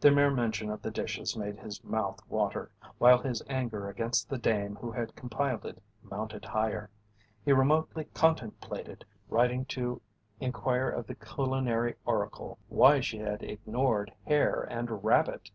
The 0.00 0.10
mere 0.10 0.30
mention 0.30 0.70
of 0.70 0.80
the 0.80 0.90
dishes 0.90 1.36
made 1.36 1.58
his 1.58 1.84
mouth 1.84 2.18
water, 2.30 2.70
while 2.96 3.18
his 3.18 3.42
anger 3.46 3.90
against 3.90 4.30
the 4.30 4.38
dame 4.38 4.76
who 4.76 4.90
had 4.90 5.14
compiled 5.14 5.66
it 5.66 5.82
mounted 6.02 6.46
higher. 6.46 6.88
He 7.44 7.52
remotely 7.52 8.04
contemplated 8.14 9.04
writing 9.28 9.66
to 9.66 10.00
inquire 10.40 10.88
of 10.88 11.06
the 11.06 11.14
culinary 11.14 11.94
oracle 12.06 12.56
why 12.68 13.00
she 13.00 13.18
had 13.18 13.42
ignored 13.42 14.14
hare 14.26 14.62
and 14.70 15.04
rabbit. 15.04 15.50